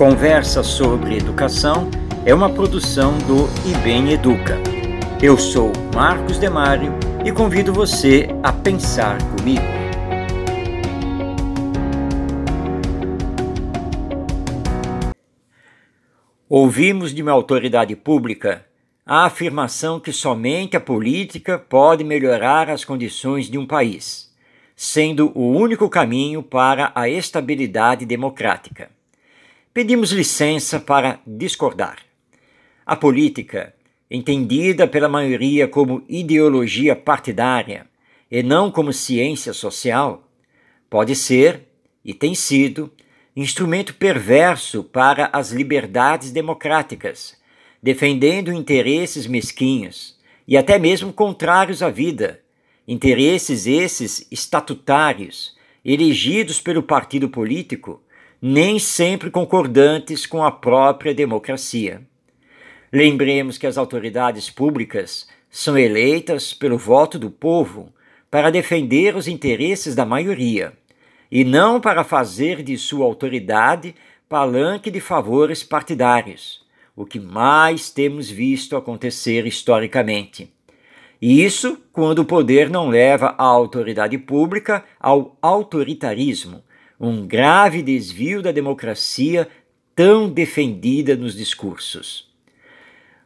[0.00, 1.90] Conversa sobre Educação
[2.24, 4.56] é uma produção do IBEM Educa.
[5.22, 9.60] Eu sou Marcos Demário e convido você a pensar comigo.
[16.48, 18.64] Ouvimos de uma autoridade pública
[19.04, 24.34] a afirmação que somente a política pode melhorar as condições de um país,
[24.74, 28.98] sendo o único caminho para a estabilidade democrática
[29.72, 31.98] pedimos licença para discordar.
[32.84, 33.72] A política,
[34.10, 37.86] entendida pela maioria como ideologia partidária
[38.30, 40.28] e não como ciência social,
[40.88, 41.68] pode ser,
[42.04, 42.90] e tem sido,
[43.36, 47.38] instrumento perverso para as liberdades democráticas,
[47.80, 52.40] defendendo interesses mesquinhos e até mesmo contrários à vida,
[52.88, 58.02] interesses esses estatutários, elegidos pelo partido político
[58.40, 62.00] nem sempre concordantes com a própria democracia.
[62.92, 67.92] Lembremos que as autoridades públicas são eleitas pelo voto do povo
[68.30, 70.72] para defender os interesses da maioria
[71.30, 73.94] e não para fazer de sua autoridade
[74.28, 76.64] palanque de favores partidários,
[76.96, 80.52] o que mais temos visto acontecer historicamente.
[81.20, 86.62] Isso quando o poder não leva a autoridade pública ao autoritarismo,
[87.00, 89.48] um grave desvio da democracia
[89.96, 92.30] tão defendida nos discursos.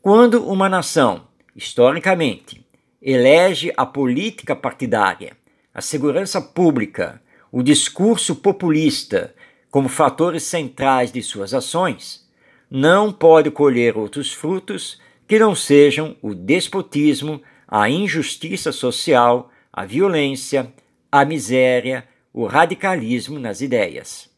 [0.00, 2.64] Quando uma nação, historicamente,
[3.02, 5.36] elege a política partidária,
[5.74, 9.34] a segurança pública, o discurso populista
[9.68, 12.24] como fatores centrais de suas ações,
[12.70, 20.72] não pode colher outros frutos que não sejam o despotismo, a injustiça social, a violência,
[21.10, 22.06] a miséria,
[22.36, 24.28] o radicalismo nas ideias.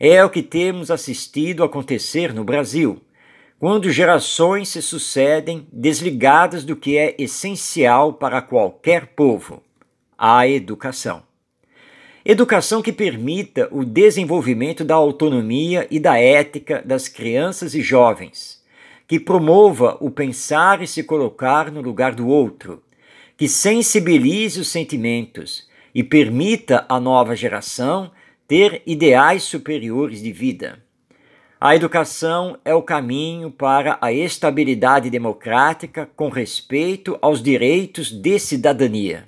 [0.00, 2.98] É o que temos assistido acontecer no Brasil,
[3.60, 9.62] quando gerações se sucedem desligadas do que é essencial para qualquer povo:
[10.16, 11.22] a educação.
[12.24, 18.64] Educação que permita o desenvolvimento da autonomia e da ética das crianças e jovens,
[19.06, 22.82] que promova o pensar e se colocar no lugar do outro,
[23.36, 28.12] que sensibilize os sentimentos e permita à nova geração
[28.46, 30.78] ter ideais superiores de vida.
[31.58, 39.26] A educação é o caminho para a estabilidade democrática com respeito aos direitos de cidadania.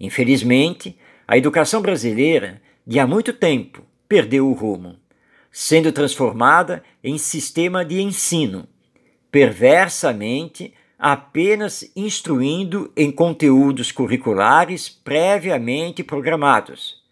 [0.00, 4.96] Infelizmente, a educação brasileira, de há muito tempo, perdeu o rumo,
[5.52, 8.66] sendo transformada em sistema de ensino,
[9.30, 17.02] perversamente apenas instruindo em conteúdos curriculares previamente programados,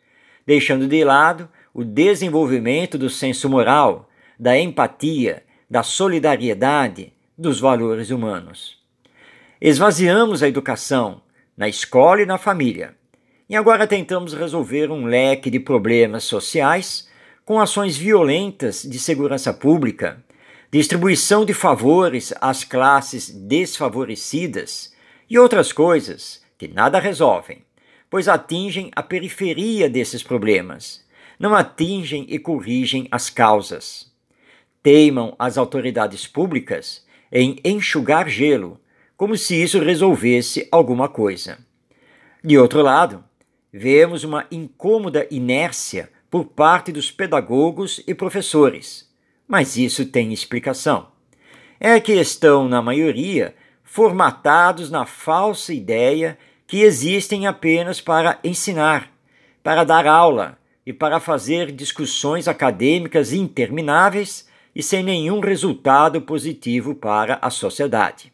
[0.46, 8.78] deixando de lado o desenvolvimento do senso moral, da empatia, da solidariedade, dos valores humanos.
[9.60, 11.22] Esvaziamos a educação
[11.56, 12.94] na escola e na família,
[13.48, 17.08] e agora tentamos resolver um leque de problemas sociais
[17.44, 20.22] com ações violentas de segurança pública
[20.72, 24.94] distribuição de favores às classes desfavorecidas
[25.28, 27.62] e outras coisas que nada resolvem,
[28.08, 31.04] pois atingem a periferia desses problemas,
[31.38, 34.10] não atingem e corrigem as causas.
[34.82, 38.80] Teimam as autoridades públicas em enxugar gelo,
[39.14, 41.58] como se isso resolvesse alguma coisa.
[42.42, 43.22] De outro lado,
[43.70, 49.11] vemos uma incômoda inércia por parte dos pedagogos e professores
[49.52, 51.08] mas isso tem explicação.
[51.78, 53.54] É que estão, na maioria,
[53.84, 59.12] formatados na falsa ideia que existem apenas para ensinar,
[59.62, 67.38] para dar aula e para fazer discussões acadêmicas intermináveis e sem nenhum resultado positivo para
[67.42, 68.32] a sociedade.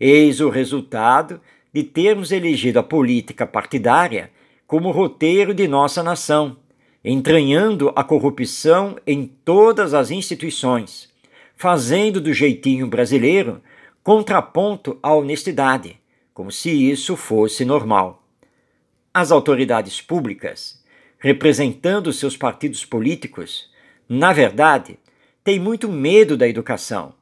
[0.00, 1.42] Eis o resultado
[1.74, 4.30] de termos elegido a política partidária
[4.66, 6.56] como roteiro de nossa nação
[7.04, 11.10] entranhando a corrupção em todas as instituições,
[11.56, 13.60] fazendo do jeitinho brasileiro
[14.02, 15.98] contraponto à honestidade,
[16.32, 18.22] como se isso fosse normal.
[19.12, 20.82] As autoridades públicas,
[21.18, 23.70] representando seus partidos políticos,
[24.08, 24.98] na verdade,
[25.44, 27.14] têm muito medo da educação,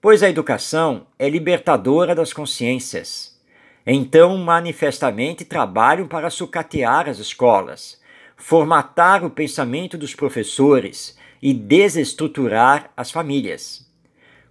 [0.00, 3.38] pois a educação é libertadora das consciências.
[3.86, 8.01] Então, manifestamente, trabalham para sucatear as escolas
[8.44, 13.88] formatar o pensamento dos professores e desestruturar as famílias.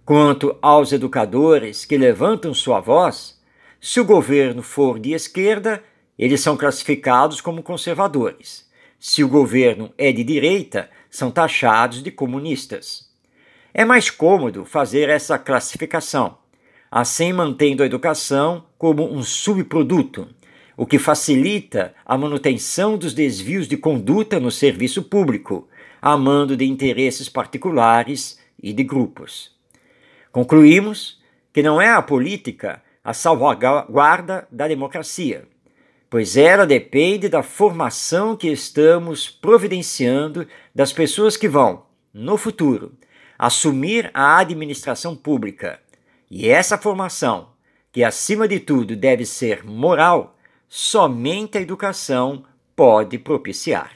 [0.02, 3.38] Quanto aos educadores que levantam sua voz,
[3.78, 5.84] se o governo for de esquerda,
[6.18, 8.66] eles são classificados como conservadores.
[8.98, 13.10] se o governo é de direita, são taxados de comunistas.
[13.74, 16.38] É mais cômodo fazer essa classificação,
[16.90, 20.28] assim mantendo a educação como um subproduto,
[20.76, 25.68] o que facilita a manutenção dos desvios de conduta no serviço público,
[26.00, 29.52] a mando de interesses particulares e de grupos.
[30.30, 31.20] Concluímos
[31.52, 35.44] que não é a política a salvaguarda da democracia,
[36.08, 41.84] pois ela depende da formação que estamos providenciando das pessoas que vão,
[42.14, 42.92] no futuro,
[43.38, 45.80] assumir a administração pública.
[46.30, 47.50] E essa formação,
[47.90, 50.36] que acima de tudo deve ser moral,
[50.74, 53.90] somente a educação pode propiciar.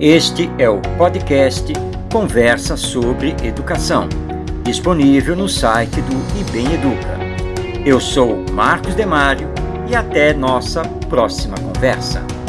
[0.00, 1.70] Este é o podcast
[2.10, 4.08] Conversa sobre Educação,
[4.64, 7.84] disponível no site do IBEM Educa.
[7.84, 9.50] Eu sou Marcos Demário
[9.86, 10.80] e até nossa
[11.10, 12.39] próxima conversa.